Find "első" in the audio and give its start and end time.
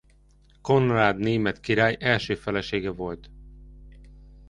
1.99-2.35